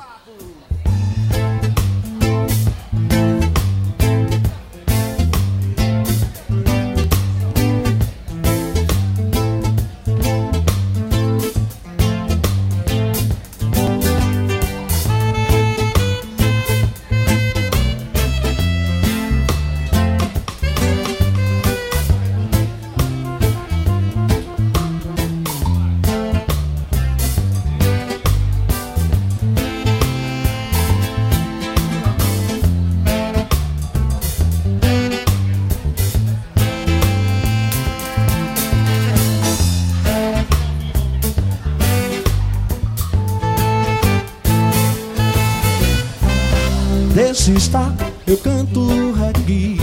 [0.00, 0.59] Babu.
[47.14, 47.92] Deixa estar,
[48.26, 49.78] eu canto reggae.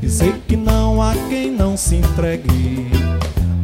[0.00, 2.90] E sei que não há quem não se entregue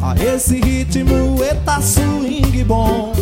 [0.01, 3.13] A esse ritmo, eta swing bom.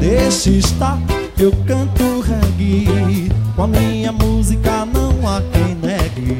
[0.00, 0.98] Deixa estar,
[1.38, 3.30] eu canto reggae.
[3.54, 6.38] Com a minha música não há quem negue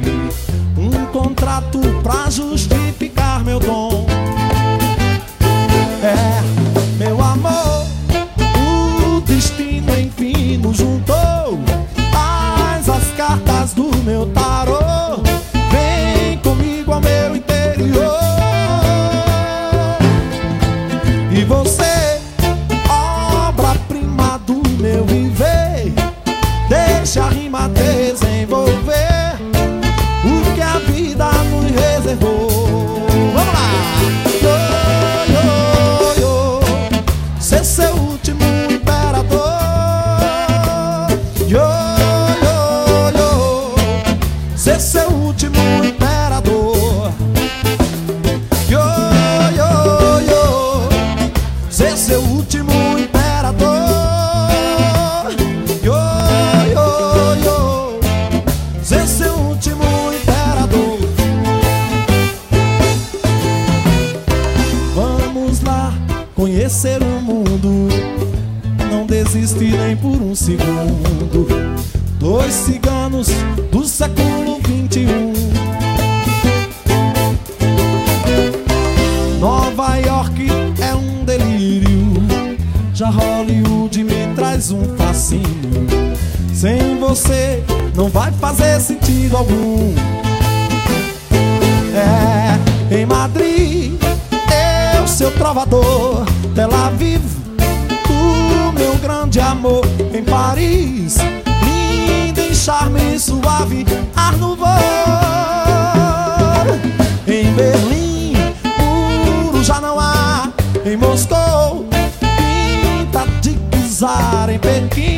[0.77, 3.94] Um contrato pra justificar meu dom
[13.75, 15.21] do meu tarô
[15.71, 18.17] Vem comigo ao meu interior
[21.29, 22.21] E você,
[22.89, 25.93] obra-prima do meu viver
[26.69, 29.35] Deixa a rima desenvolver
[30.23, 32.47] O que a vida nos reservou
[33.33, 33.65] Vamos lá!
[34.41, 34.55] Yo,
[35.33, 37.41] yo, yo.
[37.41, 38.44] Ser seu último
[66.55, 67.89] conhecer o mundo.
[68.89, 71.47] Não desiste nem por um segundo.
[72.17, 73.27] Dois ciganos
[73.71, 75.33] do século 21
[79.37, 80.47] Nova York
[80.81, 82.23] é um delírio.
[82.93, 85.85] Já Hollywood me traz um fascínio.
[86.53, 87.61] Sem você
[87.93, 89.93] não vai fazer sentido algum.
[91.93, 93.93] É, em Madrid
[94.97, 97.21] Eu, seu trovador Tel Aviv
[98.09, 101.17] O meu grande amor Em Paris.
[101.61, 103.85] Linda em charme suave
[104.15, 104.69] Ar Nouveau
[107.27, 108.33] Em Berlim
[108.79, 110.49] Muro já não há.
[110.85, 111.89] Em Moscou
[112.21, 113.57] Pinta de
[113.93, 115.14] czar Em Pequim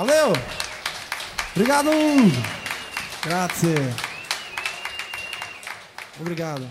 [0.00, 0.32] Valeu.
[1.54, 1.90] Obrigado.
[3.22, 3.94] Grazie.
[6.18, 6.66] Obrigado.